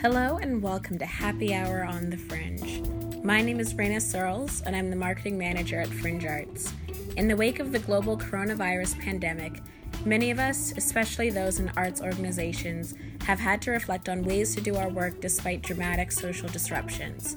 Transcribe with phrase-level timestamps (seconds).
[0.00, 2.82] Hello and welcome to Happy Hour on the Fringe.
[3.22, 6.72] My name is Raina Searles and I'm the marketing manager at Fringe Arts.
[7.16, 9.62] In the wake of the global coronavirus pandemic,
[10.04, 14.60] many of us, especially those in arts organizations, have had to reflect on ways to
[14.60, 17.36] do our work despite dramatic social disruptions.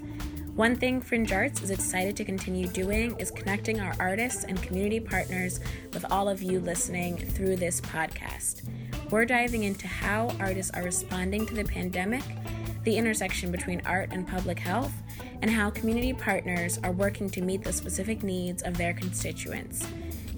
[0.56, 5.00] One thing Fringe Arts is excited to continue doing is connecting our artists and community
[5.00, 5.60] partners
[5.94, 8.62] with all of you listening through this podcast.
[9.14, 12.24] We're diving into how artists are responding to the pandemic,
[12.84, 14.92] the intersection between art and public health,
[15.44, 19.86] and how community partners are working to meet the specific needs of their constituents.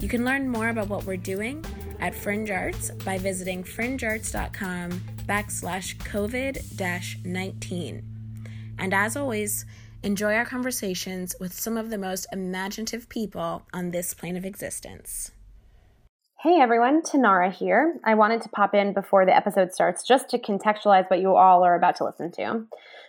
[0.02, 1.64] You can learn more about what we're doing
[2.02, 4.92] at Fringe Arts by visiting fringearts.com
[5.26, 8.04] backslash COVID 19.
[8.78, 9.66] And as always,
[10.04, 15.32] enjoy our conversations with some of the most imaginative people on this plane of existence.
[16.46, 18.00] Hey everyone, Tanara here.
[18.04, 21.64] I wanted to pop in before the episode starts just to contextualize what you all
[21.64, 22.68] are about to listen to.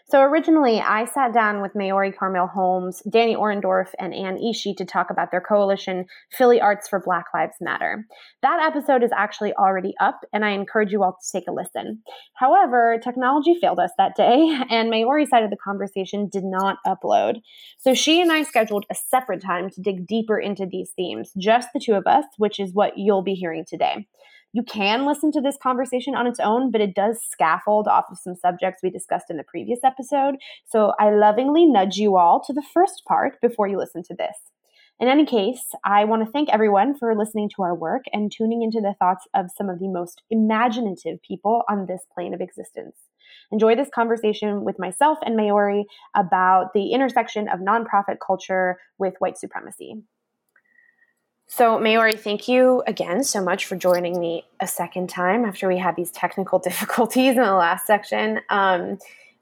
[0.08, 4.84] So originally, I sat down with Maori Karmael Holmes, Danny Orendorff, and Anne Ishii to
[4.84, 8.06] talk about their coalition, Philly Arts for Black Lives Matter.
[8.40, 12.02] That episode is actually already up, and I encourage you all to take a listen.
[12.36, 17.40] However, technology failed us that day, and Maori's side of the conversation did not upload.
[17.76, 21.70] So she and I scheduled a separate time to dig deeper into these themes, just
[21.74, 24.06] the two of us, which is what you'll be hearing today.
[24.52, 28.18] You can listen to this conversation on its own, but it does scaffold off of
[28.18, 30.36] some subjects we discussed in the previous episode.
[30.64, 34.36] So I lovingly nudge you all to the first part before you listen to this.
[34.98, 38.62] In any case, I want to thank everyone for listening to our work and tuning
[38.62, 42.96] into the thoughts of some of the most imaginative people on this plane of existence.
[43.52, 49.36] Enjoy this conversation with myself and Maori about the intersection of nonprofit culture with white
[49.36, 50.02] supremacy.
[51.48, 55.78] So, Maori, thank you again so much for joining me a second time after we
[55.78, 58.40] had these technical difficulties in the last section.
[58.50, 58.98] Um,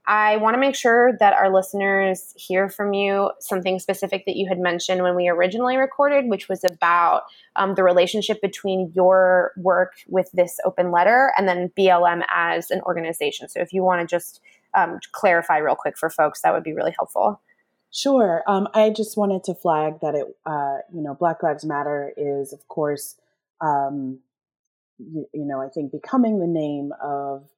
[0.06, 4.46] I want to make sure that our listeners hear from you something specific that you
[4.46, 7.22] had mentioned when we originally recorded, which was about
[7.56, 12.82] um, the relationship between your work with this open letter and then BLM as an
[12.82, 13.48] organization.
[13.48, 14.42] So, if you want to just
[14.74, 17.40] um, clarify real quick for folks, that would be really helpful.
[17.94, 18.42] Sure.
[18.48, 22.52] Um, I just wanted to flag that it, uh, you know, Black Lives Matter is,
[22.52, 23.14] of course,
[23.60, 24.18] um,
[24.98, 27.48] you, you, know, I think becoming the name of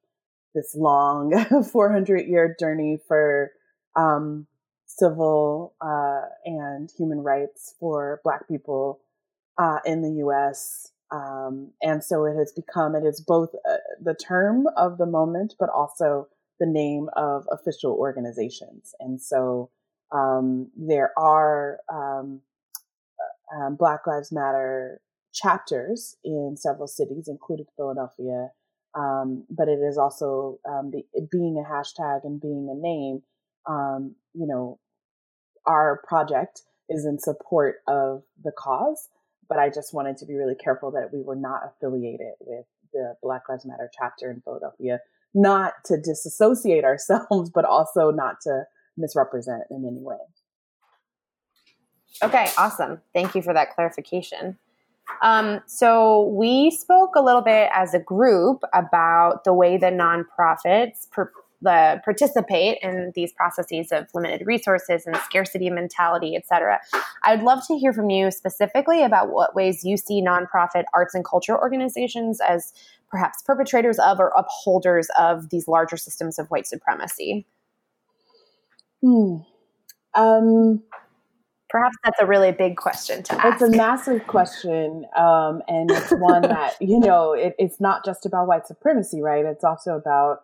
[0.53, 1.33] this long
[1.71, 3.51] 400 year journey for
[3.95, 4.45] um,
[4.85, 8.99] civil uh, and human rights for Black people
[9.57, 10.91] uh, in the U.S.
[11.09, 15.55] Um, and so it has become, it is both uh, the term of the moment,
[15.59, 16.27] but also
[16.59, 18.93] the name of official organizations.
[18.99, 19.71] And so,
[20.11, 22.41] um, there are um,
[23.19, 25.01] uh, um, Black Lives Matter
[25.33, 28.49] chapters in several cities, including Philadelphia.
[28.95, 33.21] Um, but it is also um, the, being a hashtag and being a name.
[33.67, 34.79] Um, you know,
[35.65, 39.09] our project is in support of the cause,
[39.47, 43.15] but I just wanted to be really careful that we were not affiliated with the
[43.21, 44.99] Black Lives Matter chapter in Philadelphia,
[45.33, 48.63] not to disassociate ourselves, but also not to
[48.97, 50.17] misrepresent in any way.
[52.23, 53.01] Okay, awesome.
[53.13, 54.57] Thank you for that clarification.
[55.21, 61.09] Um, so, we spoke a little bit as a group about the way that nonprofits
[61.11, 61.31] per,
[61.61, 66.79] the, participate in these processes of limited resources and scarcity mentality, et cetera.
[67.23, 71.23] I'd love to hear from you specifically about what ways you see nonprofit arts and
[71.23, 72.73] culture organizations as
[73.09, 77.45] perhaps perpetrators of or upholders of these larger systems of white supremacy.
[79.01, 79.37] Hmm.
[80.15, 80.83] Um,
[81.69, 83.61] Perhaps that's a really big question to ask.
[83.61, 88.25] It's a massive question, um, and it's one that you know it, it's not just
[88.25, 89.43] about white supremacy, right?
[89.43, 90.43] It's also about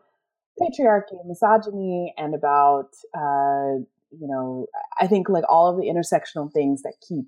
[0.62, 3.80] patriarchy and misogyny, and about uh,
[4.12, 4.68] you know
[5.00, 7.26] I think like all of the intersectional things that keep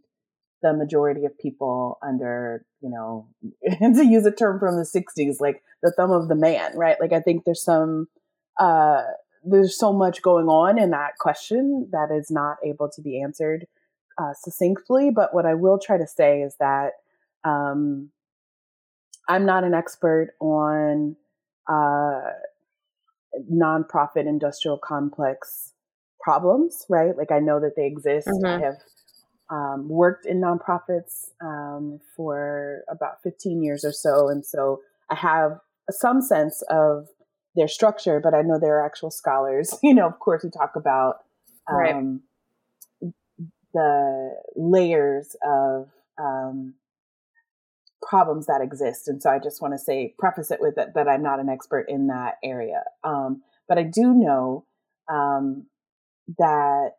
[0.62, 3.30] the majority of people under you know
[3.96, 6.98] to use a term from the '60s, like the thumb of the man, right?
[7.00, 8.08] Like I think there's some
[8.60, 9.04] uh,
[9.46, 13.68] there's so much going on in that question that is not able to be answered
[14.18, 15.12] uh, succinctly.
[15.12, 16.94] But what I will try to say is that
[17.44, 18.10] um,
[19.28, 21.16] I'm not an expert on
[21.68, 22.22] uh,
[23.52, 25.74] nonprofit industrial complex
[26.22, 27.16] problems, right?
[27.18, 28.28] Like I know that they exist.
[28.28, 28.46] Mm-hmm.
[28.46, 28.78] I have
[29.50, 34.30] um, worked in nonprofits um, for about 15 years or so.
[34.30, 35.60] And so I have
[35.92, 37.08] some sense of
[37.56, 40.76] their structure, but I know there are actual scholars, you know, of course, who talk
[40.76, 41.20] about
[41.70, 42.22] um,
[43.02, 43.12] right.
[43.74, 46.76] the layers of um,
[48.02, 49.08] problems that exist.
[49.08, 51.50] And so I just want to say, preface it with that, that I'm not an
[51.50, 52.84] expert in that area.
[53.04, 54.66] Um, but I do know
[55.12, 55.66] um,
[56.38, 56.92] that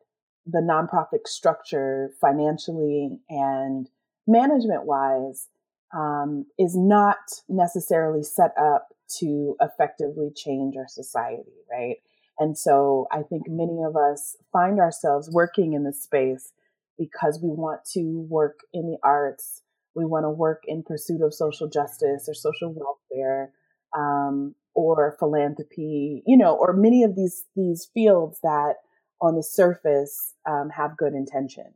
[0.46, 3.88] the nonprofit structure, financially and
[4.26, 5.48] management wise,
[5.94, 7.16] um, is not
[7.48, 8.88] necessarily set up
[9.18, 11.96] to effectively change our society, right?
[12.38, 16.52] And so I think many of us find ourselves working in this space
[16.98, 19.62] because we want to work in the arts,
[19.94, 23.52] we want to work in pursuit of social justice or social welfare,
[23.96, 28.74] um, or philanthropy, you know, or many of these these fields that
[29.20, 31.72] on the surface um, have good intention.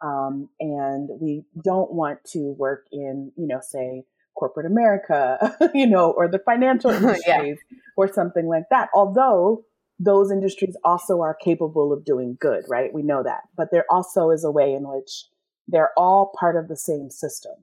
[0.00, 4.04] Um, and we don't want to work in, you know, say
[4.34, 7.78] corporate America, you know, or the financial industries yeah.
[7.96, 8.88] or something like that.
[8.94, 9.64] Although
[9.98, 12.92] those industries also are capable of doing good, right?
[12.92, 13.42] We know that.
[13.56, 15.26] But there also is a way in which
[15.68, 17.54] they're all part of the same system.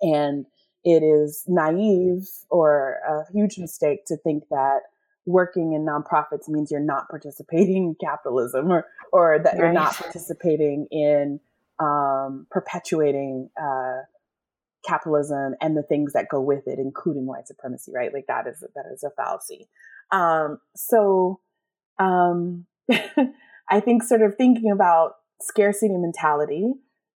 [0.00, 0.46] And
[0.84, 4.80] it is naive or a huge mistake to think that
[5.26, 9.58] working in nonprofits means you're not participating in capitalism or, or that right.
[9.58, 11.40] you're not participating in
[11.78, 14.00] um, perpetuating uh,
[14.86, 18.12] capitalism and the things that go with it, including white supremacy, right?
[18.12, 19.68] Like that is that is a fallacy.
[20.10, 21.40] Um, so
[21.98, 22.66] um,
[23.70, 26.72] I think sort of thinking about scarcity mentality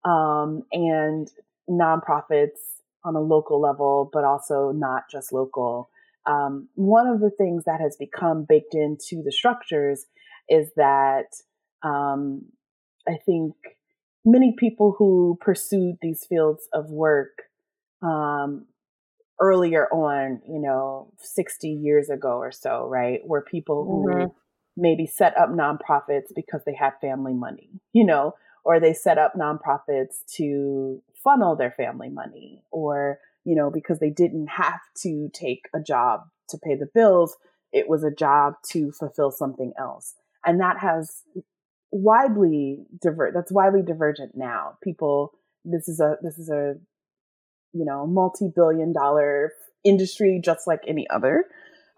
[0.03, 1.29] um, and
[1.69, 5.89] nonprofits on a local level, but also not just local.
[6.25, 10.05] Um, one of the things that has become baked into the structures
[10.49, 11.27] is that
[11.83, 12.45] um,
[13.07, 13.53] I think
[14.23, 17.43] many people who pursued these fields of work
[18.05, 18.65] um,
[19.39, 24.27] earlier on, you know, 60 years ago or so, right, Where people mm-hmm.
[24.77, 29.33] maybe set up nonprofits because they had family money, you know, or they set up
[29.39, 35.63] nonprofits to funnel their family money or, you know, because they didn't have to take
[35.75, 37.35] a job to pay the bills.
[37.73, 40.13] It was a job to fulfill something else.
[40.45, 41.23] And that has
[41.91, 44.77] widely divert that's widely divergent now.
[44.83, 45.31] People
[45.63, 46.75] this is a this is a
[47.75, 49.51] you know, multi-billion dollar
[49.83, 51.45] industry just like any other.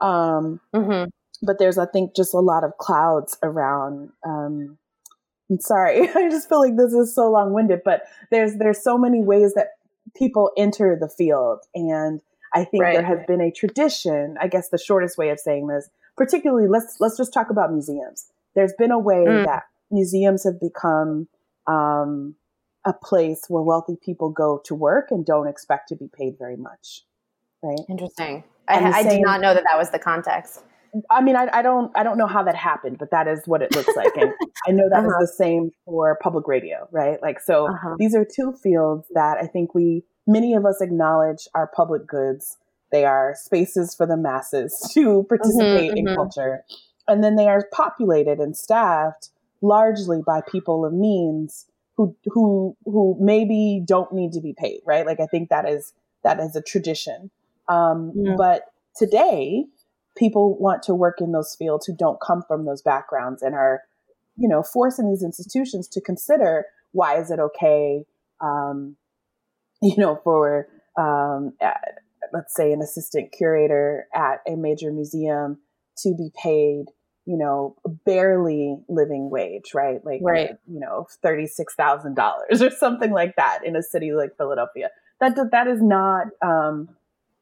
[0.02, 1.10] Um, mm-hmm.
[1.44, 4.10] But there's, I think, just a lot of clouds around.
[4.26, 4.78] Um,
[5.50, 8.02] I'm sorry, I just feel like this is so long-winded, but
[8.32, 9.68] there's there's so many ways that
[10.16, 12.22] people enter the field, and
[12.54, 12.96] I think right.
[12.96, 14.36] there has been a tradition.
[14.42, 18.28] I guess the shortest way of saying this, particularly, let's let's just talk about museums.
[18.56, 19.46] There's been a way mm.
[19.46, 21.28] that museums have become
[21.68, 22.36] um,
[22.88, 26.56] a place where wealthy people go to work and don't expect to be paid very
[26.56, 27.02] much.
[27.62, 27.80] Right.
[27.90, 28.46] Interesting.
[28.68, 30.62] I, I same, did not know that that was the context.
[31.12, 33.62] I mean, I, I, don't, I don't know how that happened, but that is what
[33.62, 34.32] it looks like, and
[34.68, 35.22] I know that uh-huh.
[35.22, 37.22] is the same for public radio, right?
[37.22, 37.96] Like, so uh-huh.
[38.00, 42.58] these are two fields that I think we, many of us, acknowledge are public goods.
[42.92, 46.16] They are spaces for the masses to participate mm-hmm, in mm-hmm.
[46.16, 46.64] culture,
[47.08, 49.30] and then they are populated and staffed
[49.62, 51.67] largely by people of means
[51.98, 55.06] who who who maybe don't need to be paid, right?
[55.06, 57.32] Like I think that is that is a tradition.
[57.68, 58.36] Um, yeah.
[58.38, 58.62] But
[58.96, 59.66] today,
[60.16, 63.82] people want to work in those fields who don't come from those backgrounds and are,
[64.38, 68.06] you know, forcing these institutions to consider why is it okay,
[68.42, 68.96] um,
[69.82, 70.68] you know, for
[70.98, 72.00] um, at,
[72.32, 75.60] let's say an assistant curator at a major museum
[75.98, 76.86] to be paid
[77.28, 80.00] you know, barely living wage, right?
[80.06, 80.52] Like, right.
[80.66, 82.18] you know, $36,000
[82.62, 84.90] or something like that in a city like Philadelphia.
[85.20, 86.88] That, that is not, um,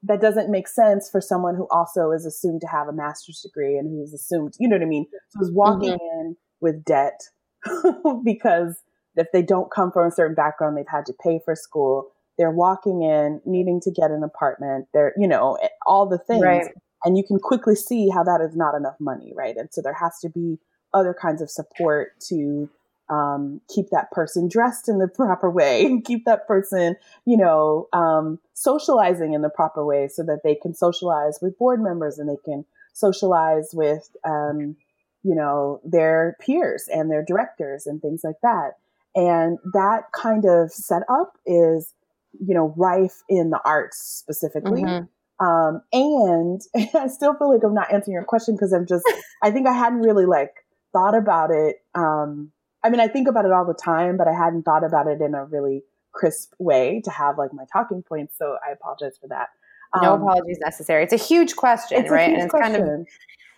[0.01, 3.77] that doesn't make sense for someone who also is assumed to have a master's degree
[3.77, 5.05] and who's assumed, you know what I mean?
[5.29, 6.19] So is walking mm-hmm.
[6.19, 7.21] in with debt
[8.25, 8.77] because
[9.15, 12.11] if they don't come from a certain background, they've had to pay for school.
[12.39, 14.87] They're walking in needing to get an apartment.
[14.93, 16.43] They're, you know, all the things.
[16.43, 16.65] Right.
[17.05, 19.55] And you can quickly see how that is not enough money, right?
[19.55, 20.57] And so there has to be
[20.93, 22.69] other kinds of support to
[23.09, 26.95] um, keep that person dressed in the proper way and keep that person,
[27.25, 31.81] you know, um, socializing in the proper way so that they can socialize with board
[31.81, 34.75] members and they can socialize with, um,
[35.23, 38.71] you know, their peers and their directors and things like that.
[39.15, 41.93] And that kind of setup is,
[42.39, 44.83] you know, rife in the arts specifically.
[44.83, 45.05] Mm-hmm.
[45.39, 46.61] Um, and
[46.95, 49.05] I still feel like I'm not answering your question because I'm just,
[49.43, 51.77] I think I hadn't really like thought about it.
[51.93, 52.51] Um,
[52.83, 55.21] I mean, I think about it all the time, but I hadn't thought about it
[55.21, 58.37] in a really crisp way to have like my talking points.
[58.37, 59.49] So I apologize for that.
[59.93, 61.03] Um, no apologies necessary.
[61.03, 62.29] It's a huge question, it's right?
[62.29, 62.81] Huge and it's question.
[62.81, 63.07] kind of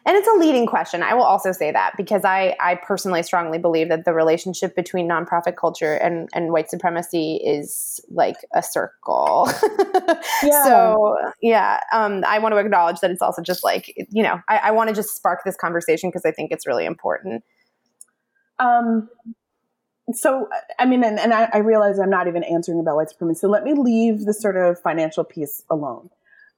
[0.08, 1.04] and it's a leading question.
[1.04, 5.06] I will also say that because I, I personally strongly believe that the relationship between
[5.06, 9.50] nonprofit culture and, and white supremacy is like a circle.
[10.44, 10.64] yeah.
[10.64, 14.58] So yeah, um, I want to acknowledge that it's also just like you know I,
[14.58, 17.44] I want to just spark this conversation because I think it's really important.
[18.60, 19.10] Um,
[20.14, 20.48] so
[20.80, 23.40] I mean, and, and I, I realize I'm not even answering about white supremacy.
[23.40, 26.10] So let me leave the sort of financial piece alone.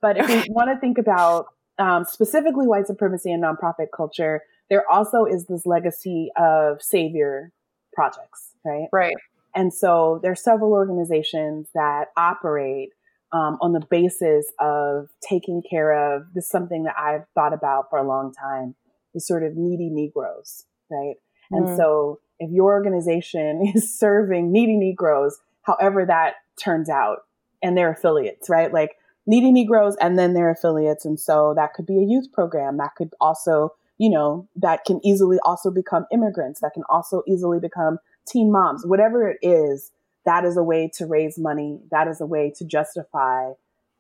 [0.01, 1.47] But if we want to think about
[1.79, 7.51] um, specifically white supremacy and nonprofit culture, there also is this legacy of savior
[7.93, 8.87] projects, right?
[8.91, 9.15] Right.
[9.55, 12.89] And so there are several organizations that operate
[13.31, 17.89] um, on the basis of taking care of this is something that I've thought about
[17.89, 18.75] for a long time,
[19.13, 21.15] the sort of needy Negroes, right?
[21.51, 21.57] Mm.
[21.57, 27.19] And so if your organization is serving needy Negroes, however that turns out,
[27.61, 28.73] and their affiliates, right?
[28.73, 28.95] Like
[29.29, 31.05] needy Negroes and then their affiliates.
[31.05, 32.77] And so that could be a youth program.
[32.77, 36.61] That could also, you know, that can easily also become immigrants.
[36.61, 38.87] That can also easily become teen moms.
[38.87, 39.91] Whatever it is,
[40.25, 41.79] that is a way to raise money.
[41.91, 43.51] That is a way to justify,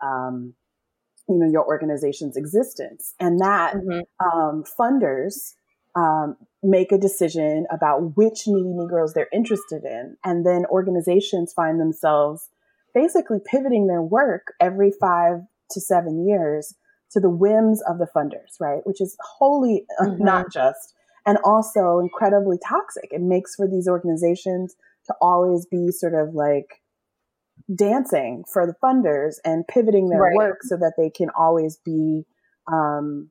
[0.01, 0.55] um,
[1.27, 3.13] you know, your organization's existence.
[3.19, 3.99] And that mm-hmm.
[4.27, 5.53] um, funders
[5.95, 10.17] um, make a decision about which needy Negroes they're interested in.
[10.23, 12.49] And then organizations find themselves
[12.93, 15.41] basically pivoting their work every five
[15.71, 16.75] to seven years
[17.11, 18.81] to the whims of the funders, right?
[18.85, 20.23] Which is wholly mm-hmm.
[20.23, 20.93] not just
[21.25, 23.09] and also incredibly toxic.
[23.11, 24.75] It makes for these organizations
[25.07, 26.81] to always be sort of like
[27.75, 30.35] dancing for the funders and pivoting their right.
[30.35, 32.23] work so that they can always be
[32.71, 33.29] um,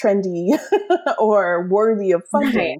[0.00, 0.58] trendy
[1.18, 2.56] or worthy of funding.
[2.56, 2.78] Right.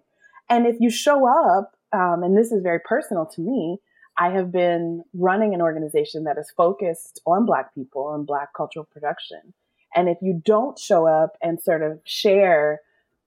[0.49, 3.79] And if you show up, um, and this is very personal to me,
[4.21, 8.85] I have been running an organization that is focused on Black people and Black cultural
[8.85, 9.55] production.
[9.97, 12.81] And if you don't show up and sort of share,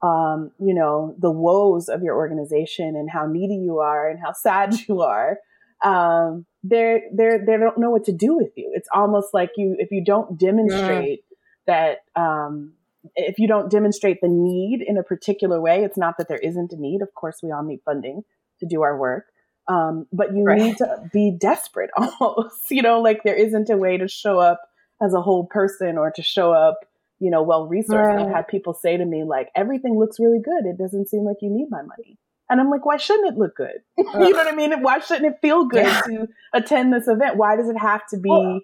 [0.03, 4.33] um, you know, the woes of your organization and how needy you are and how
[4.33, 5.39] sad you are,
[5.83, 8.71] um, they're, they're, they don't know what to do with you.
[8.75, 11.35] It's almost like you, if you don't demonstrate mm.
[11.65, 12.73] that, um,
[13.15, 16.71] if you don't demonstrate the need in a particular way, it's not that there isn't
[16.71, 17.01] a need.
[17.01, 18.21] Of course, we all need funding
[18.59, 19.32] to do our work.
[19.67, 20.59] Um, but you right.
[20.59, 21.89] need to be desperate
[22.19, 24.61] almost, you know, like there isn't a way to show up
[25.01, 26.79] as a whole person or to show up,
[27.19, 28.15] you know, well resourced.
[28.15, 28.25] Right.
[28.25, 30.65] I've had people say to me, like, everything looks really good.
[30.65, 32.17] It doesn't seem like you need my money.
[32.49, 33.81] And I'm like, why shouldn't it look good?
[33.97, 34.81] you know what I mean?
[34.81, 36.01] Why shouldn't it feel good yeah.
[36.01, 37.37] to attend this event?
[37.37, 38.29] Why does it have to be?
[38.29, 38.59] Well,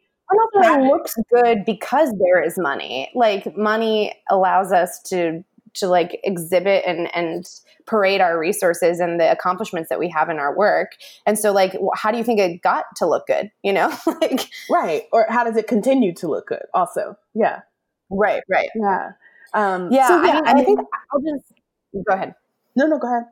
[0.53, 3.10] it looks good because there is money.
[3.15, 5.44] Like money allows us to
[5.75, 7.50] to like exhibit and and
[7.89, 10.91] parade our resources and the accomplishments that we have in our work.
[11.25, 13.96] And so like how do you think it got to look good, you know?
[14.22, 15.03] like Right.
[15.12, 17.17] Or how does it continue to look good also?
[17.34, 17.62] Yeah.
[18.10, 18.69] Right, right.
[18.75, 19.12] Yeah.
[19.53, 20.79] Um yeah, so yeah I, I, I think
[21.12, 21.51] I'll just
[22.08, 22.36] go ahead.
[22.75, 23.24] No, no, go ahead.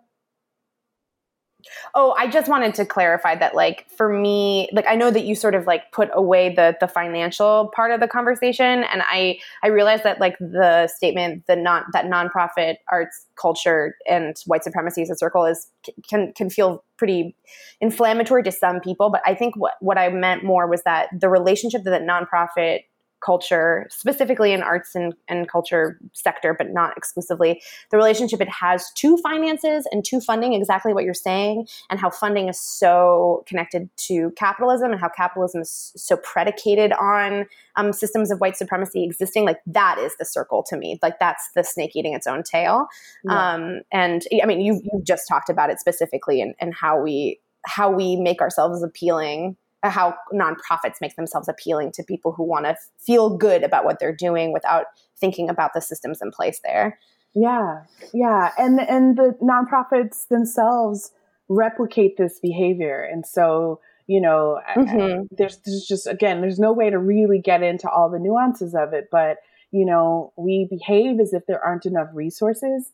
[1.95, 5.35] Oh, I just wanted to clarify that like for me, like I know that you
[5.35, 9.67] sort of like put away the the financial part of the conversation and I I
[9.67, 15.09] realized that like the statement the non that nonprofit arts culture and white supremacy as
[15.09, 15.67] a circle is
[16.07, 17.35] can can feel pretty
[17.81, 21.29] inflammatory to some people, but I think what what I meant more was that the
[21.29, 22.81] relationship that the nonprofit
[23.23, 28.91] culture, specifically in arts and, and culture sector, but not exclusively, the relationship it has
[28.93, 33.89] to finances and to funding, exactly what you're saying, and how funding is so connected
[33.97, 37.45] to capitalism and how capitalism is so predicated on
[37.75, 39.45] um, systems of white supremacy existing.
[39.45, 40.99] Like that is the circle to me.
[41.01, 42.87] Like that's the snake eating its own tail.
[43.23, 43.53] Yeah.
[43.53, 47.39] Um, and I mean, you you just talked about it specifically and, and how we
[47.65, 52.75] how we make ourselves appealing how nonprofits make themselves appealing to people who want to
[52.97, 54.85] feel good about what they're doing without
[55.19, 56.99] thinking about the systems in place there.
[57.33, 61.11] Yeah, yeah, and and the nonprofits themselves
[61.49, 65.23] replicate this behavior, and so you know, mm-hmm.
[65.31, 68.93] there's there's just again, there's no way to really get into all the nuances of
[68.93, 69.37] it, but
[69.71, 72.91] you know, we behave as if there aren't enough resources.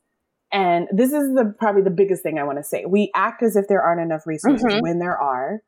[0.51, 2.85] And this is the probably the biggest thing I want to say.
[2.87, 4.81] We act as if there aren't enough resources mm-hmm.
[4.81, 5.61] when there are.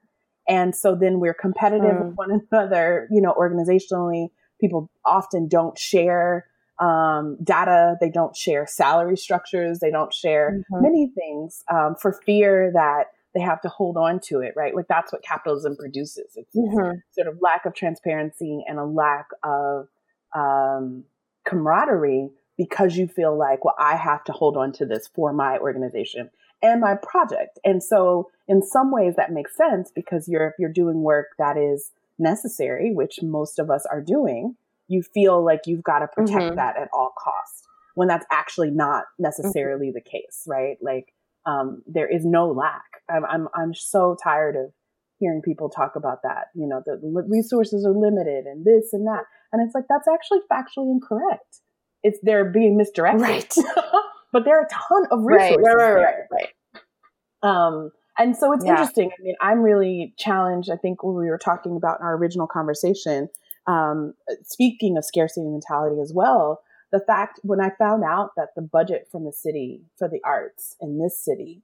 [0.47, 2.05] And so then we're competitive mm.
[2.05, 4.29] with one another, you know, organizationally.
[4.59, 6.45] People often don't share
[6.79, 10.83] um, data, they don't share salary structures, they don't share mm-hmm.
[10.83, 14.75] many things um, for fear that they have to hold on to it, right?
[14.75, 16.33] Like that's what capitalism produces.
[16.35, 16.97] It's mm-hmm.
[17.11, 19.87] sort of lack of transparency and a lack of
[20.33, 21.03] um,
[21.45, 25.57] camaraderie because you feel like, well, I have to hold on to this for my
[25.57, 26.29] organization
[26.71, 27.59] and my project.
[27.63, 31.57] And so in some ways that makes sense because you're if you're doing work that
[31.57, 34.55] is necessary, which most of us are doing,
[34.87, 36.55] you feel like you've got to protect mm-hmm.
[36.55, 37.63] that at all costs.
[37.95, 39.95] when that's actually not necessarily mm-hmm.
[39.95, 40.77] the case, right?
[40.81, 41.13] Like,
[41.45, 42.83] um, there is no lack.
[43.09, 44.73] I'm, I'm, I'm so tired of
[45.19, 46.47] hearing people talk about that.
[46.55, 49.23] You know, the resources are limited and this and that.
[49.53, 51.61] And it's like, that's actually factually incorrect.
[52.03, 53.21] It's they're being misdirected.
[53.21, 53.55] Right.
[54.35, 55.59] but there are a ton of resources.
[55.63, 57.67] Right, right, right, right, right.
[57.67, 58.71] Um, and so it's yeah.
[58.71, 59.09] interesting.
[59.17, 60.69] I mean, I'm really challenged.
[60.69, 63.29] I think when we were talking about in our original conversation,
[63.65, 64.13] um,
[64.43, 66.59] speaking of scarcity mentality as well,
[66.91, 70.75] the fact when I found out that the budget from the city for the arts
[70.81, 71.61] in this city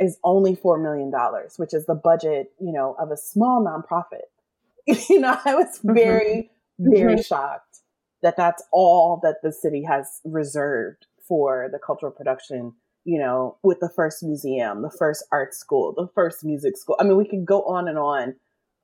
[0.00, 1.12] is only $4 million,
[1.58, 4.26] which is the budget, you know, of a small nonprofit.
[5.08, 5.94] you know, I was mm-hmm.
[5.94, 7.22] very, very mm-hmm.
[7.22, 7.82] shocked
[8.20, 12.72] that that's all that the city has reserved for the cultural production,
[13.04, 16.96] you know, with the first museum, the first art school, the first music school.
[16.98, 18.34] I mean, we could go on and on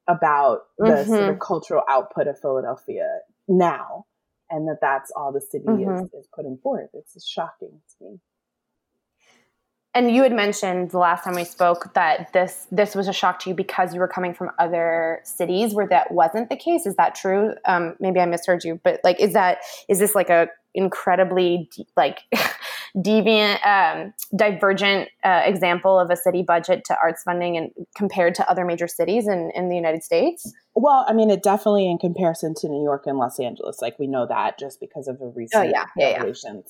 [0.07, 1.11] about the mm-hmm.
[1.11, 3.09] sort of cultural output of Philadelphia
[3.49, 4.05] now,
[4.51, 6.05] and that that's all the city mm-hmm.
[6.05, 6.91] is, is putting forth.
[6.93, 8.21] It's shocking to me
[9.95, 13.39] and you had mentioned the last time we spoke that this this was a shock
[13.41, 16.85] to you because you were coming from other cities where that wasn't the case.
[16.85, 17.55] Is that true?
[17.65, 19.59] Um, maybe I misheard you, but like, is that
[19.89, 22.21] is this like a incredibly like
[22.97, 28.51] deviant, um, divergent uh, example of a city budget to arts funding and compared to
[28.51, 30.53] other major cities in in the United States?
[30.75, 34.07] Well, I mean, it definitely in comparison to New York and Los Angeles, like we
[34.07, 35.85] know that just because of the recent oh, yeah.
[35.97, 36.25] Yeah.
[36.25, 36.61] Yeah.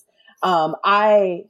[0.42, 1.44] Um, I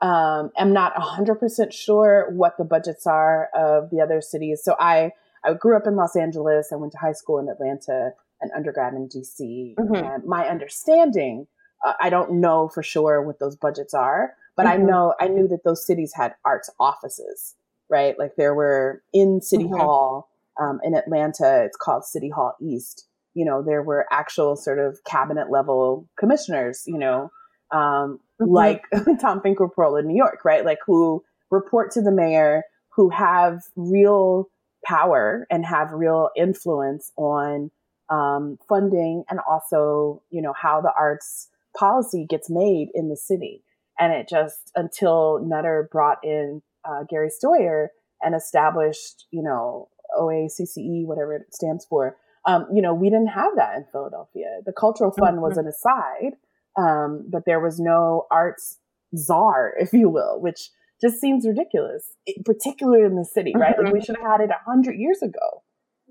[0.00, 4.62] um, am not 100% sure what the budgets are of the other cities.
[4.62, 5.12] So I,
[5.44, 6.68] I grew up in Los Angeles.
[6.72, 9.74] I went to high school in Atlanta and undergrad in DC.
[9.74, 9.94] Mm-hmm.
[9.94, 11.46] And my understanding,
[11.84, 14.82] uh, I don't know for sure what those budgets are, but mm-hmm.
[14.82, 17.54] I know, I knew that those cities had arts offices,
[17.88, 18.18] right?
[18.18, 19.76] Like there were in City mm-hmm.
[19.76, 20.28] Hall
[20.60, 23.06] um, in Atlanta, it's called City Hall East.
[23.34, 27.30] You know, there were actual sort of cabinet level commissioners, you know,
[27.70, 28.50] um, mm-hmm.
[28.50, 28.82] like
[29.20, 30.64] Tom Finkelpearl in New York, right?
[30.64, 34.48] Like who report to the mayor, who have real
[34.84, 37.70] power and have real influence on
[38.10, 43.62] um, funding and also, you know, how the arts policy gets made in the city.
[43.98, 47.88] And it just until Nutter brought in uh, Gary Steuer
[48.22, 49.88] and established, you know,
[50.18, 52.16] OACCE, whatever it stands for.
[52.46, 54.60] Um, you know, we didn't have that in Philadelphia.
[54.64, 55.42] The cultural fund mm-hmm.
[55.42, 56.36] was an aside,
[56.78, 58.78] um, but there was no arts
[59.16, 62.14] czar, if you will, which just seems ridiculous,
[62.44, 63.76] particularly in the city, right?
[63.76, 63.84] Mm-hmm.
[63.84, 64.04] Like we mm-hmm.
[64.04, 65.62] should have had it a hundred years ago.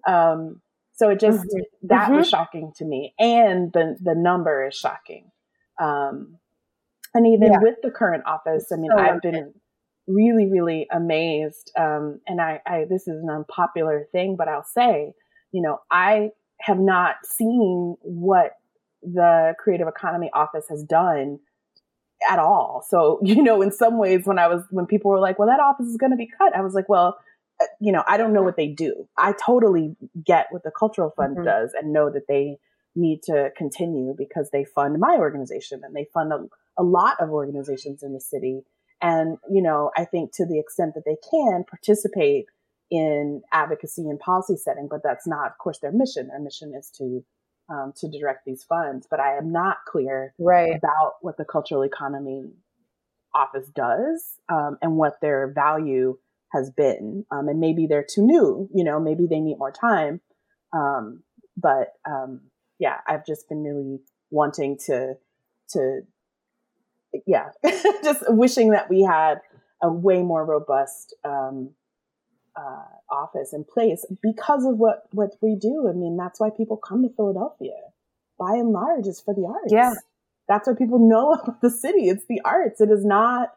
[0.07, 0.61] Um,
[0.93, 1.87] so it just mm-hmm.
[1.87, 2.17] that mm-hmm.
[2.17, 5.31] was shocking to me, and the the number is shocking.
[5.79, 6.37] Um,
[7.13, 7.59] and even yeah.
[7.61, 9.53] with the current office, I mean, so I've been
[10.07, 11.71] really, really amazed.
[11.77, 15.13] Um, and I, I, this is an unpopular thing, but I'll say,
[15.51, 18.53] you know, I have not seen what
[19.01, 21.39] the creative economy office has done
[22.29, 22.85] at all.
[22.87, 25.59] So, you know, in some ways when I was when people were like, "Well, that
[25.59, 27.17] office is going to be cut." I was like, "Well,
[27.61, 29.07] uh, you know, I don't know what they do.
[29.17, 31.45] I totally get what the cultural fund mm-hmm.
[31.45, 32.57] does and know that they
[32.97, 36.45] need to continue because they fund my organization and they fund a,
[36.77, 38.63] a lot of organizations in the city
[39.01, 42.45] and, you know, I think to the extent that they can participate
[42.89, 46.27] in advocacy and policy setting, but that's not, of course, their mission.
[46.27, 47.23] Their mission is to
[47.69, 50.73] um, to direct these funds, but I am not clear right.
[50.73, 52.45] about what the cultural economy
[53.35, 56.17] office does um, and what their value
[56.53, 57.25] has been.
[57.29, 60.21] Um, and maybe they're too new, you know, maybe they need more time.
[60.71, 61.23] Um,
[61.57, 62.39] but um,
[62.79, 65.15] yeah, I've just been really wanting to,
[65.69, 66.01] to,
[67.25, 67.49] yeah,
[68.03, 69.41] just wishing that we had
[69.81, 71.71] a way more robust um,
[72.55, 75.87] uh, office in place because of what what we do.
[75.89, 77.73] I mean, that's why people come to Philadelphia.
[78.39, 79.71] By and large, is for the arts.
[79.71, 79.93] Yeah,
[80.47, 82.09] that's what people know about the city.
[82.09, 82.81] It's the arts.
[82.81, 83.53] It is not,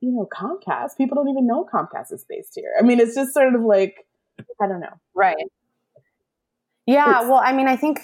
[0.00, 0.96] you know, Comcast.
[0.96, 2.74] People don't even know Comcast is based here.
[2.78, 4.06] I mean, it's just sort of like
[4.60, 4.98] I don't know.
[5.14, 5.36] Right.
[6.86, 7.20] Yeah.
[7.20, 8.00] It's, well, I mean, I think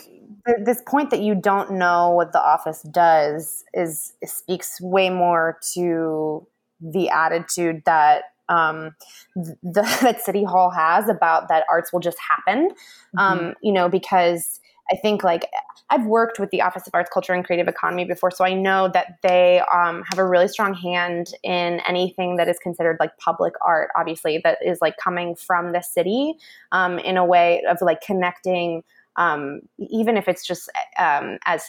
[0.65, 6.47] this point that you don't know what the office does is speaks way more to
[6.81, 8.95] the attitude that um,
[9.37, 12.71] the, that City Hall has about that arts will just happen.
[12.71, 13.19] Mm-hmm.
[13.19, 15.47] Um, you know, because I think like
[15.91, 18.91] I've worked with the Office of Arts, Culture, and Creative Economy before, so I know
[18.93, 23.55] that they um, have a really strong hand in anything that is considered like public
[23.65, 23.91] art.
[23.97, 26.35] Obviously, that is like coming from the city
[26.73, 28.83] um, in a way of like connecting,
[29.19, 31.69] um, even if it's just um, as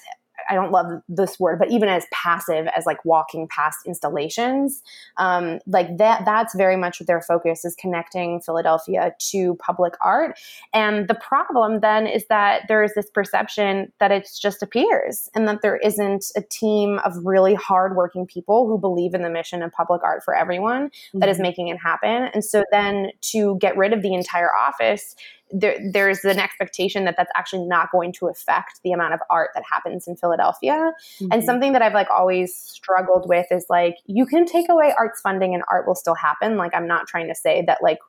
[0.50, 4.82] I don't love this word, but even as passive as like walking past installations,
[5.18, 10.38] um, like that, that's very much their focus is connecting Philadelphia to public art.
[10.74, 15.48] And the problem then is that there is this perception that it just appears and
[15.48, 19.72] that there isn't a team of really hardworking people who believe in the mission of
[19.72, 21.20] public art for everyone mm-hmm.
[21.20, 21.44] that is mm-hmm.
[21.44, 22.30] making it happen.
[22.34, 25.16] And so then to get rid of the entire office,
[25.52, 29.50] there, there's an expectation that that's actually not going to affect the amount of art
[29.56, 30.94] that happens in Philadelphia.
[31.20, 31.32] Mm-hmm.
[31.32, 35.22] And something that I've like always struggled with is like you can take away arts
[35.22, 36.58] funding and art will still happen.
[36.58, 38.00] Like I'm not trying to say that like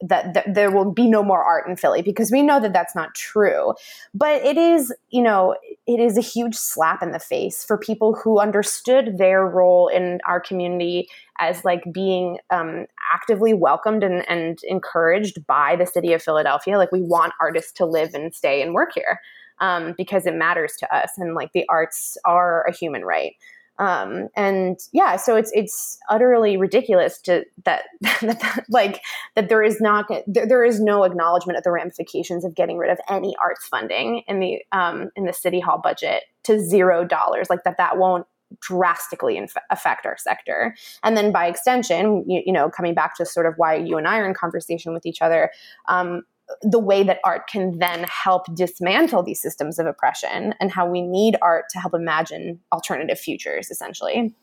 [0.00, 2.94] that, that, there will be no more art in Philly because we know that that's
[2.94, 3.74] not true.
[4.14, 5.56] But it is, you know,
[5.86, 10.20] it is a huge slap in the face for people who understood their role in
[10.26, 16.22] our community as like being um, actively welcomed and, and encouraged by the city of
[16.22, 16.78] Philadelphia.
[16.78, 19.20] Like we want artists to live and stay and work here
[19.60, 23.34] um, because it matters to us, and like the arts are a human right.
[23.78, 29.02] Um, and yeah, so it's it's utterly ridiculous to that, that, that like
[29.34, 32.90] that there is not there, there is no acknowledgement of the ramifications of getting rid
[32.90, 37.50] of any arts funding in the um, in the city hall budget to zero dollars.
[37.50, 38.26] Like that that won't
[38.60, 40.74] drastically inf- affect our sector.
[41.02, 44.06] And then by extension, you, you, know, coming back to sort of why you and
[44.06, 45.50] I are in conversation with each other,
[45.88, 46.22] um,
[46.62, 51.02] the way that art can then help dismantle these systems of oppression and how we
[51.02, 54.34] need art to help imagine alternative futures, essentially.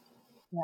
[0.52, 0.62] Yeah.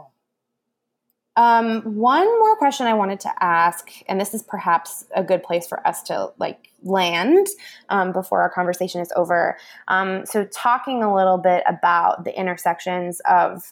[1.35, 5.65] Um, one more question I wanted to ask, and this is perhaps a good place
[5.65, 7.47] for us to like land
[7.87, 9.57] um, before our conversation is over.
[9.87, 13.71] Um, so, talking a little bit about the intersections of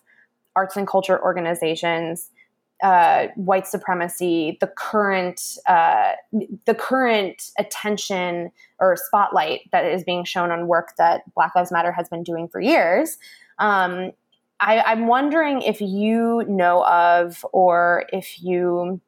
[0.55, 2.31] arts and culture organizations,
[2.83, 6.13] uh, white supremacy, the current uh,
[6.65, 11.91] the current attention or spotlight that is being shown on work that Black Lives Matter
[11.91, 13.17] has been doing for years.
[13.59, 14.11] Um,
[14.59, 19.01] I, am wondering if you know of or if you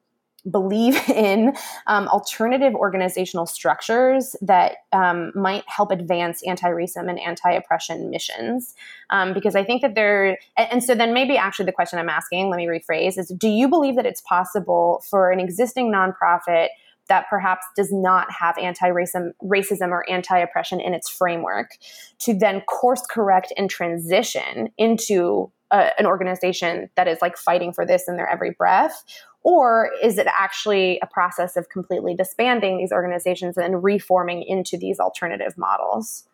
[0.50, 1.54] believe in
[1.88, 8.76] um, alternative organizational structures that um, might help advance anti-racism and anti-oppression missions.
[9.10, 12.10] Um, because i think that there and, and so then maybe actually the question i'm
[12.10, 16.68] asking let me rephrase is do you believe that it's possible for an existing nonprofit
[17.08, 21.72] that perhaps does not have anti-racism racism or anti-oppression in its framework
[22.20, 27.86] to then course correct and transition into a, an organization that is like fighting for
[27.86, 29.04] this in their every breath
[29.44, 35.00] or is it actually a process of completely disbanding these organizations and reforming into these
[35.00, 36.26] alternative models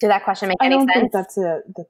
[0.00, 0.90] did that question make any sense?
[0.90, 1.84] I don't think that's a the,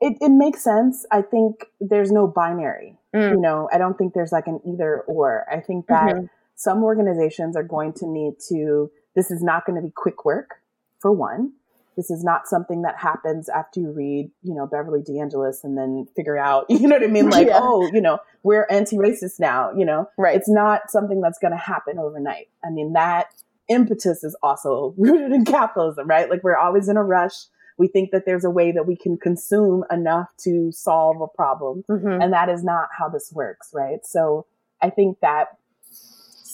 [0.00, 3.30] it, it makes sense i think there's no binary mm.
[3.30, 6.26] you know i don't think there's like an either or i think that mm-hmm.
[6.54, 10.56] some organizations are going to need to this is not going to be quick work
[11.00, 11.52] for one
[11.96, 16.06] this is not something that happens after you read, you know, Beverly DeAngelis and then
[16.16, 17.30] figure out, you know what I mean?
[17.30, 17.60] Like, yeah.
[17.62, 20.08] oh, you know, we're anti-racist now, you know?
[20.18, 20.36] Right.
[20.36, 22.48] It's not something that's going to happen overnight.
[22.64, 23.28] I mean, that
[23.68, 26.28] impetus is also rooted in capitalism, right?
[26.28, 27.34] Like we're always in a rush.
[27.76, 31.84] We think that there's a way that we can consume enough to solve a problem.
[31.90, 32.22] Mm-hmm.
[32.22, 33.98] And that is not how this works, right?
[34.04, 34.46] So
[34.80, 35.48] I think that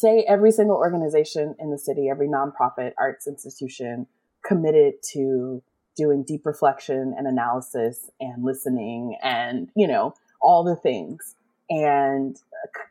[0.00, 4.07] say every single organization in the city, every nonprofit arts institution,
[4.44, 5.62] committed to
[5.96, 11.35] doing deep reflection and analysis and listening and, you know, all the things
[11.68, 12.37] and,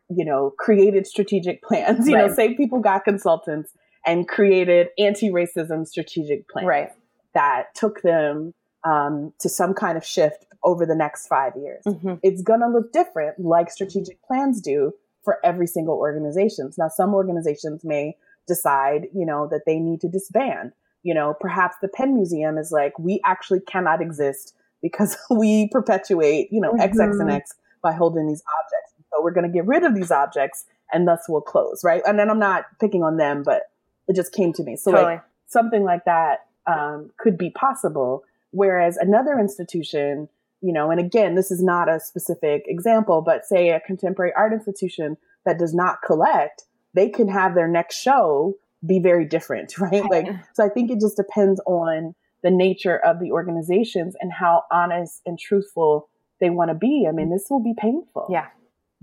[0.09, 2.07] you know, created strategic plans.
[2.07, 2.27] You right.
[2.27, 3.73] know, say people got consultants
[4.05, 6.89] and created anti racism strategic plans right.
[7.33, 11.83] that took them um, to some kind of shift over the next five years.
[11.85, 12.15] Mm-hmm.
[12.23, 16.71] It's going to look different, like strategic plans do for every single organization.
[16.77, 18.15] Now, some organizations may
[18.47, 22.71] decide, you know, that they need to disband you know, perhaps the Penn Museum is
[22.71, 26.81] like, we actually cannot exist because we perpetuate, you know, mm-hmm.
[26.81, 27.29] X, X, and mm-hmm.
[27.29, 28.93] X by holding these objects.
[29.13, 32.01] So we're going to get rid of these objects and thus we'll close, right?
[32.05, 33.63] And then I'm not picking on them, but
[34.07, 34.75] it just came to me.
[34.75, 35.15] So totally.
[35.15, 38.23] like something like that um, could be possible.
[38.51, 40.29] Whereas another institution,
[40.61, 44.51] you know, and again, this is not a specific example, but say a contemporary art
[44.51, 50.03] institution that does not collect, they can have their next show be very different, right?
[50.09, 54.63] Like, so I think it just depends on the nature of the organizations and how
[54.71, 57.05] honest and truthful they want to be.
[57.07, 58.27] I mean, this will be painful.
[58.29, 58.47] Yeah.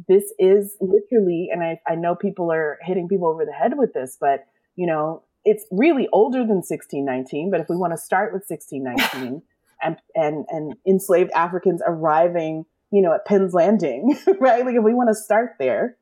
[0.08, 3.92] This is literally, and I, I know people are hitting people over the head with
[3.92, 7.50] this, but you know, it's really older than 1619.
[7.50, 9.42] But if we want to start with 1619
[9.82, 14.64] and, and, and enslaved Africans arriving, you know, at Penn's Landing, right?
[14.64, 15.96] Like if we want to start there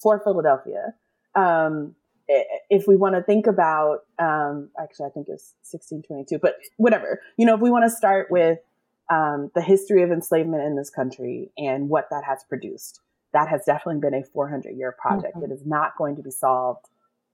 [0.00, 0.94] for Philadelphia,
[1.34, 1.94] um,
[2.28, 7.46] if we want to think about, um, actually, I think it's 1622, but whatever, you
[7.46, 8.58] know, if we want to start with
[9.10, 13.00] um, the history of enslavement in this country and what that has produced,
[13.32, 15.36] that has definitely been a 400 year project.
[15.36, 15.50] Mm-hmm.
[15.50, 16.86] It is not going to be solved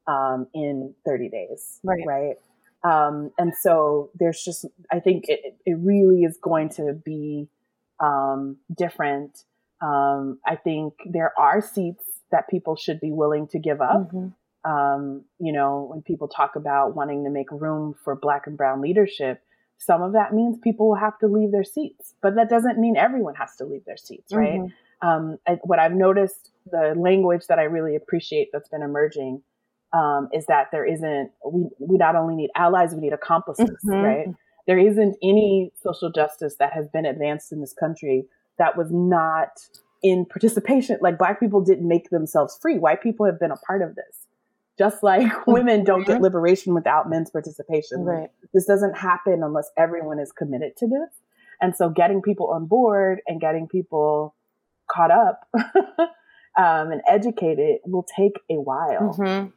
[0.07, 2.05] um, in 30 days, right?
[2.07, 2.37] right?
[2.83, 7.49] Um, and so there's just, I think it, it really is going to be
[8.01, 9.45] um, different.
[9.83, 14.09] Um, I think there are seats that people should be willing to give up.
[14.09, 14.29] Mm-hmm.
[14.65, 18.81] Um, you know, when people talk about wanting to make room for Black and Brown
[18.83, 19.43] leadership,
[19.79, 22.97] some of that means people will have to leave their seats, but that doesn't mean
[22.97, 24.61] everyone has to leave their seats, right?
[24.61, 25.09] Mm-hmm.
[25.09, 29.43] Um, I, what I've noticed, the language that I really appreciate that's been emerging
[29.95, 33.91] um, is that there isn't, we, we not only need allies, we need accomplices, mm-hmm.
[33.93, 34.27] right?
[34.67, 38.27] There isn't any social justice that has been advanced in this country
[38.59, 39.49] that was not
[40.03, 40.99] in participation.
[41.01, 42.79] Like Black people didn't make themselves free.
[42.79, 44.27] White people have been a part of this
[44.79, 48.05] just like women don't get liberation without men's participation.
[48.05, 48.31] Right.
[48.55, 51.11] This doesn't happen unless everyone is committed to this.
[51.61, 54.35] And so getting people on board and getting people
[54.91, 59.15] caught up um, and educated will take a while.
[59.19, 59.49] Mm-hmm.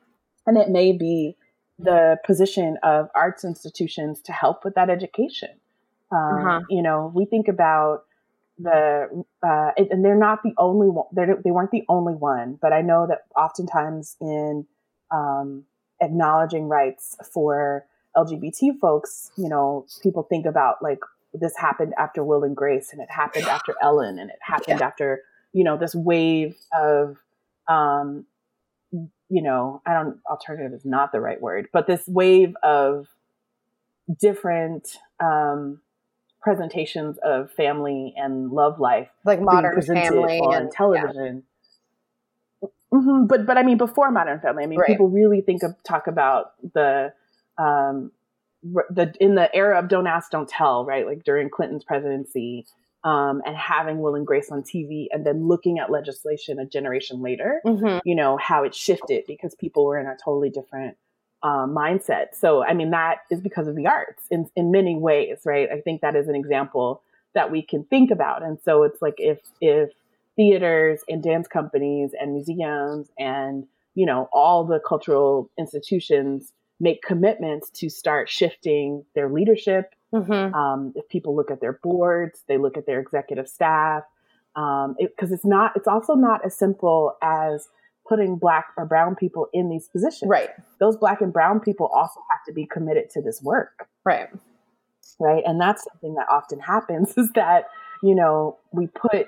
[0.45, 1.37] And it may be
[1.79, 5.49] the position of arts institutions to help with that education.
[6.11, 6.59] Um, uh-huh.
[6.69, 8.03] You know, we think about
[8.59, 11.07] the uh, and they're not the only one.
[11.13, 14.67] They weren't the only one, but I know that oftentimes in
[15.13, 15.65] um,
[16.01, 20.99] acknowledging rights for LGBT folks, you know, people think about like
[21.33, 24.87] this happened after Will and Grace and it happened after Ellen and it happened yeah.
[24.87, 25.21] after,
[25.51, 27.17] you know, this wave of,
[27.67, 28.25] um,
[28.91, 33.07] you know, I don't, alternative is not the right word, but this wave of
[34.19, 35.81] different, um,
[36.41, 41.35] presentations of family and love life, like modern family on and, television.
[41.37, 41.52] Yeah.
[42.93, 43.25] Mm-hmm.
[43.25, 44.87] But but I mean, before Modern Family, I mean, right.
[44.87, 47.13] people really think of talk about the
[47.57, 48.11] um,
[48.61, 51.05] the in the era of Don't Ask, Don't Tell, right?
[51.05, 52.65] Like during Clinton's presidency,
[53.03, 57.21] um, and having Will and Grace on TV, and then looking at legislation a generation
[57.21, 57.99] later, mm-hmm.
[58.05, 60.95] you know how it shifted because people were in a totally different
[61.41, 62.27] uh, mindset.
[62.33, 65.67] So I mean, that is because of the arts in in many ways, right?
[65.71, 67.01] I think that is an example
[67.33, 69.89] that we can think about, and so it's like if if
[70.35, 73.65] theaters and dance companies and museums and
[73.95, 79.93] you know all the cultural institutions make commitments to start shifting their leadership.
[80.13, 80.53] Mm-hmm.
[80.53, 84.03] um, if people look at their boards they look at their executive staff
[84.53, 87.67] because um, it, it's not it's also not as simple as
[88.07, 90.29] putting black or brown people in these positions.
[90.29, 90.49] Right.
[90.79, 93.87] Those black and brown people also have to be committed to this work.
[94.03, 94.27] Right.
[95.19, 95.43] Right?
[95.45, 97.65] And that's something that often happens is that
[98.01, 99.27] you know we put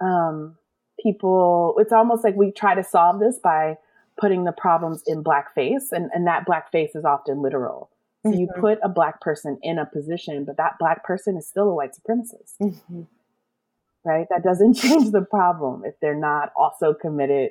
[0.00, 0.56] um,
[1.02, 3.76] people, it's almost like we try to solve this by
[4.20, 7.90] putting the problems in blackface, and, and that blackface is often literal.
[8.24, 8.40] So mm-hmm.
[8.40, 11.74] you put a black person in a position, but that black person is still a
[11.74, 12.54] white supremacist.
[12.60, 13.02] Mm-hmm.
[14.04, 14.26] Right?
[14.30, 17.50] That doesn't change the problem if they're not also committed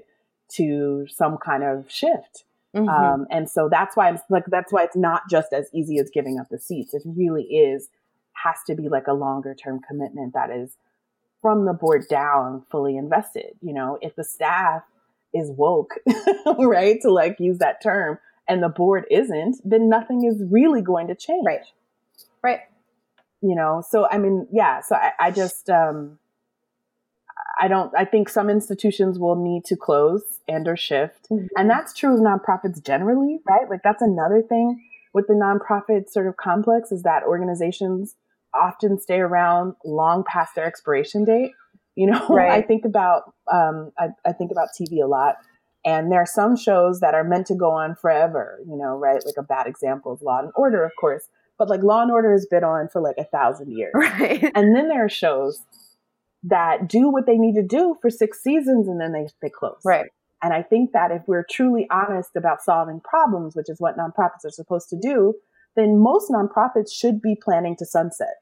[0.53, 2.43] to some kind of shift.
[2.75, 2.89] Mm-hmm.
[2.89, 6.09] Um, and so that's why I'm like that's why it's not just as easy as
[6.13, 6.93] giving up the seats.
[6.93, 7.89] It really is
[8.43, 10.75] has to be like a longer term commitment that is
[11.47, 13.51] from the board down fully invested.
[13.61, 14.81] You know, if the staff
[15.33, 15.93] is woke,
[16.57, 21.07] right, to like use that term, and the board isn't, then nothing is really going
[21.07, 21.45] to change.
[21.45, 21.65] Right.
[22.43, 22.59] Right.
[23.41, 26.19] You know, so I mean, yeah, so I, I just, um,
[27.61, 31.29] I don't, I think some institutions will need to close and or shift.
[31.31, 31.45] Mm-hmm.
[31.55, 33.69] And that's true of nonprofits generally, right?
[33.69, 34.83] Like that's another thing
[35.13, 38.15] with the nonprofit sort of complex is that organizations
[38.57, 41.51] often stay around long past their expiration date.
[41.95, 42.51] You know, right.
[42.51, 45.35] I think about um, I, I think about TV a lot,
[45.85, 48.59] and there are some shows that are meant to go on forever.
[48.67, 49.21] You know, right?
[49.25, 52.31] Like a bad example is Law and Order, of course, but like Law and Order
[52.31, 54.43] has been on for like a thousand years, right?
[54.55, 55.63] And then there are shows
[56.43, 59.79] that do what they need to do for six seasons and then they they close,
[59.83, 60.05] right?
[60.43, 64.45] And I think that if we're truly honest about solving problems, which is what nonprofits
[64.45, 65.33] are supposed to do,
[65.75, 68.35] then most nonprofits should be planning to sunset.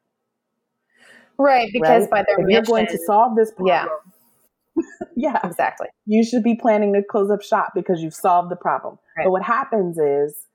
[1.37, 2.09] Right, because right?
[2.09, 4.83] by their if mission, you're going to solve this problem, yeah,
[5.15, 5.87] yeah, exactly.
[6.05, 8.97] You should be planning to close up shop because you've solved the problem.
[9.17, 9.25] Right.
[9.25, 10.47] But what happens is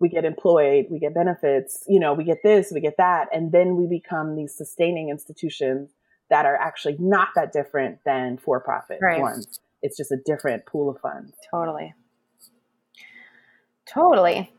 [0.00, 3.52] we get employed, we get benefits, you know, we get this, we get that, and
[3.52, 5.90] then we become these sustaining institutions
[6.30, 9.20] that are actually not that different than for-profit right.
[9.20, 9.60] ones.
[9.82, 11.32] It's just a different pool of funds.
[11.50, 11.94] Totally.
[13.86, 14.52] Totally.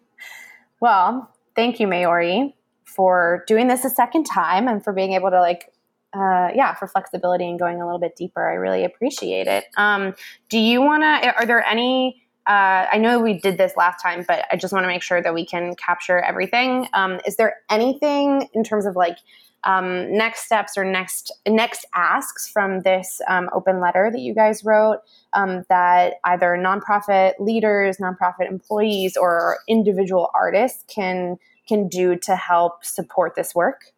[0.80, 2.54] well, thank you, Maori
[2.94, 5.72] for doing this a second time and for being able to like
[6.14, 8.48] uh, yeah, for flexibility and going a little bit deeper.
[8.48, 9.64] I really appreciate it.
[9.76, 10.14] Um,
[10.48, 11.34] do you want to?
[11.34, 14.84] Are there any uh, I know we did this last time, but I just want
[14.84, 16.88] to make sure that we can capture everything.
[16.92, 19.16] Um, is there anything in terms of like
[19.64, 24.62] um, next steps or next next asks from this um, open letter that you guys
[24.62, 24.98] wrote
[25.32, 32.84] um, that either nonprofit leaders, nonprofit employees, or individual artists can can do to help
[32.84, 33.94] support this work?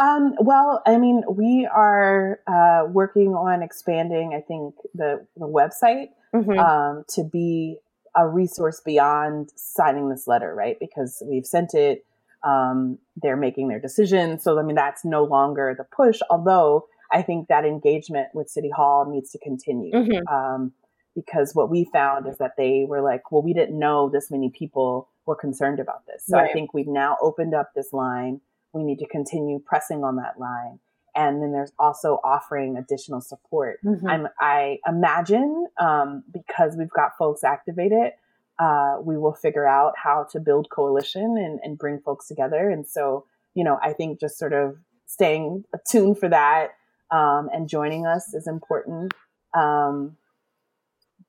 [0.00, 4.32] Um, well, I mean, we are uh, working on expanding.
[4.34, 6.58] I think the the website mm-hmm.
[6.58, 7.76] um, to be
[8.16, 10.78] a resource beyond signing this letter, right?
[10.80, 12.04] Because we've sent it.
[12.42, 14.38] Um, they're making their decision.
[14.38, 16.20] so I mean, that's no longer the push.
[16.30, 19.92] Although I think that engagement with City Hall needs to continue.
[19.92, 20.34] Mm-hmm.
[21.14, 24.50] Because what we found is that they were like, well, we didn't know this many
[24.50, 26.24] people were concerned about this.
[26.26, 26.48] So right.
[26.48, 28.40] I think we've now opened up this line
[28.72, 30.78] we need to continue pressing on that line.
[31.16, 33.80] And then there's also offering additional support.
[33.84, 34.06] Mm-hmm.
[34.06, 38.12] I'm, I imagine um, because we've got folks activated,
[38.60, 42.70] uh, we will figure out how to build coalition and, and bring folks together.
[42.70, 46.68] And so, you know, I think just sort of staying attuned for that
[47.10, 49.12] um, and joining us is important.
[49.52, 50.16] Um,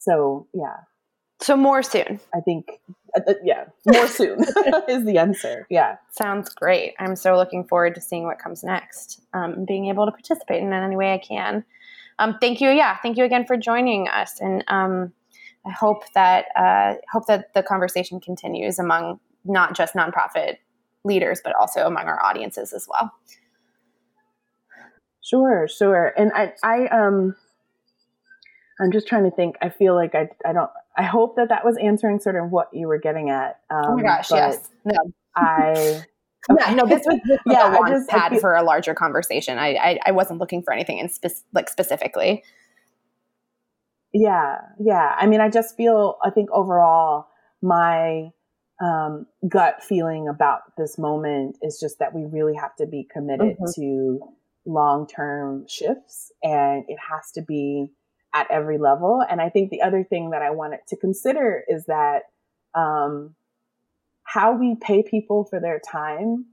[0.02, 0.78] so, yeah.
[1.42, 2.20] So more soon.
[2.34, 2.80] I think,
[3.16, 4.40] uh, uh yeah, more soon
[4.90, 5.68] is the answer.
[5.70, 5.98] Yeah.
[6.10, 6.96] Sounds great.
[7.00, 10.74] I'm so looking forward to seeing what comes next um, being able to participate in
[10.74, 11.64] any way I can.
[12.18, 12.70] Um, thank you.
[12.70, 12.98] Yeah.
[13.04, 14.40] Thank you again for joining us.
[14.42, 15.14] And um,
[15.68, 20.58] I hope that, uh, hope that the conversation continues among not just nonprofit
[21.04, 23.12] leaders, but also among our audiences as well.
[25.22, 26.12] Sure, sure.
[26.18, 27.36] And I, I, um,
[28.82, 29.56] I'm just trying to think.
[29.62, 32.70] I feel like I, I don't, I hope that that was answering sort of what
[32.74, 33.60] you were getting at.
[33.70, 34.70] Um, oh my gosh, yes.
[34.86, 34.98] No.
[35.36, 36.04] I.
[36.50, 36.72] Okay.
[36.72, 39.60] Yeah, no, this was this yeah, I just had feel, for a larger conversation.
[39.60, 42.44] I, I, I wasn't looking for anything in spe- like specifically.
[44.12, 45.13] Yeah, yeah.
[45.20, 46.17] I mean, I just feel.
[46.24, 47.28] I think overall,
[47.62, 48.32] my
[48.84, 53.58] um, gut feeling about this moment is just that we really have to be committed
[53.58, 53.80] mm-hmm.
[53.80, 54.20] to
[54.65, 57.91] long term shifts, and it has to be
[58.34, 59.24] at every level.
[59.28, 62.24] And I think the other thing that I wanted to consider is that
[62.74, 63.36] um,
[64.24, 66.46] how we pay people for their time,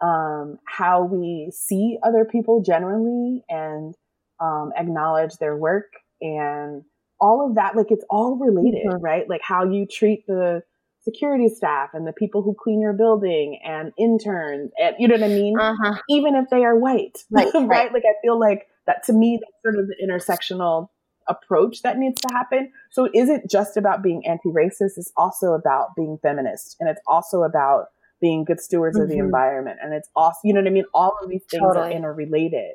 [0.00, 3.94] um, how we see other people generally and
[4.40, 6.84] um, acknowledge their work and
[7.18, 9.02] all of that, like it's all related, mm-hmm.
[9.02, 9.28] right?
[9.28, 10.62] Like how you treat the
[11.00, 15.24] security staff and the people who clean your building and interns and you know what
[15.24, 15.58] I mean?
[15.58, 15.94] Uh-huh.
[16.10, 17.66] Even if they are white, right, right?
[17.66, 17.92] right?
[17.92, 20.88] Like I feel like that to me, that's sort of the intersectional
[21.28, 22.72] approach that needs to happen.
[22.90, 24.96] So it isn't just about being anti-racist.
[24.96, 27.86] It's also about being feminist and it's also about
[28.20, 29.02] being good stewards mm-hmm.
[29.04, 29.26] of the mm-hmm.
[29.26, 29.78] environment.
[29.82, 30.84] And it's also, you know what I mean?
[30.94, 31.88] All of these things totally.
[31.88, 32.74] are interrelated.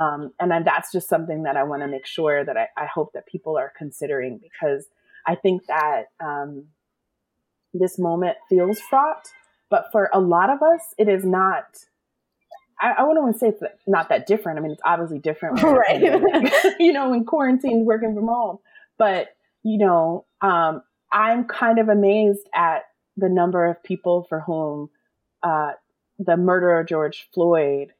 [0.00, 2.86] Um, and then that's just something that I want to make sure that I, I,
[2.86, 4.86] hope that people are considering because
[5.26, 6.66] I think that um,
[7.74, 9.28] this moment feels fraught,
[9.68, 11.64] but for a lot of us, it is not
[12.80, 14.58] I, I wouldn't want to say it's not that different.
[14.58, 16.00] I mean, it's obviously different, right?
[16.80, 18.58] you know, in quarantine, working from home.
[18.98, 19.28] But
[19.62, 22.84] you know, um, I'm kind of amazed at
[23.16, 24.90] the number of people for whom
[25.42, 25.72] uh,
[26.18, 27.92] the murder of George Floyd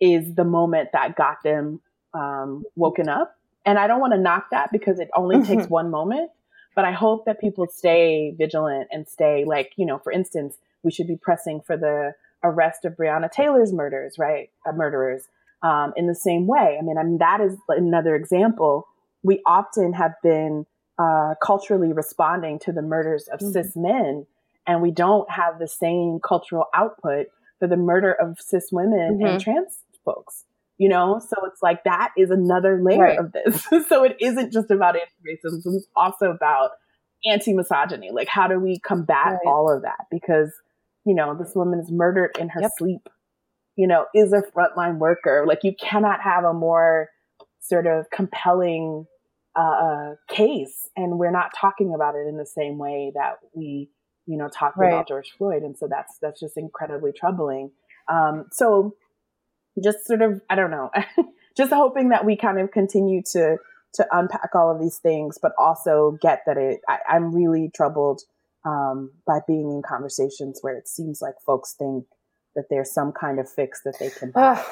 [0.00, 1.80] is the moment that got them
[2.12, 3.36] um, woken up.
[3.64, 5.58] And I don't want to knock that because it only mm-hmm.
[5.58, 6.30] takes one moment.
[6.74, 10.90] But I hope that people stay vigilant and stay like, you know, for instance, we
[10.90, 14.50] should be pressing for the arrest of Breonna Taylor's murders, right?
[14.66, 15.28] Uh, murderers.
[15.62, 16.76] Um, in the same way.
[16.78, 18.86] I mean, I mean, that is another example.
[19.22, 20.66] We often have been
[20.98, 23.52] uh, culturally responding to the murders of mm-hmm.
[23.52, 24.26] cis men,
[24.66, 27.28] and we don't have the same cultural output
[27.58, 29.26] for the murder of cis women mm-hmm.
[29.26, 30.44] and trans folks.
[30.76, 33.18] You know, so it's like that is another layer right.
[33.18, 33.64] of this.
[33.88, 36.72] so it isn't just about anti-racism; it's also about
[37.24, 38.10] anti-misogyny.
[38.12, 39.40] Like, how do we combat right.
[39.46, 40.06] all of that?
[40.10, 40.52] Because
[41.04, 42.70] you know, this woman is murdered in her yep.
[42.78, 43.08] sleep,
[43.76, 45.44] you know, is a frontline worker.
[45.46, 47.10] Like you cannot have a more
[47.60, 49.06] sort of compelling
[49.56, 50.88] uh, uh, case.
[50.96, 53.88] And we're not talking about it in the same way that we,
[54.26, 54.88] you know, talked right.
[54.88, 55.62] about George Floyd.
[55.62, 57.70] And so that's, that's just incredibly troubling.
[58.08, 58.94] Um, so
[59.82, 60.90] just sort of, I don't know,
[61.56, 63.58] just hoping that we kind of continue to,
[63.94, 68.22] to unpack all of these things, but also get that it, I, I'm really troubled
[68.64, 72.04] um, by being in conversations where it seems like folks think
[72.54, 74.62] that there's some kind of fix that they can buy.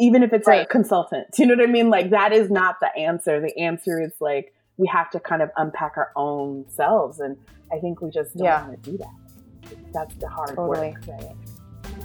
[0.00, 0.62] Even if it's right.
[0.62, 1.90] a consultant, you know what I mean?
[1.90, 3.40] Like that is not the answer.
[3.40, 7.36] The answer is like we have to kind of unpack our own selves, and
[7.72, 8.66] I think we just don't yeah.
[8.66, 9.82] want to do that.
[9.92, 10.90] That's the hard totally.
[10.90, 11.04] work.
[11.06, 11.36] Right?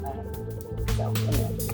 [0.05, 1.68] Uh, so, anyway.